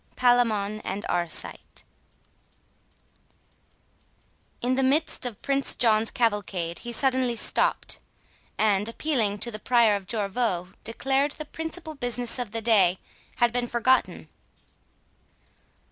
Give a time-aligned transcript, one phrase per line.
[0.15, 1.83] PALAMON AND ARCITE
[4.59, 7.99] In the midst of Prince John's cavalcade, he suddenly stopt,
[8.57, 12.97] and appealing to the Prior of Jorvaulx, declared the principal business of the day
[13.35, 14.27] had been forgotten.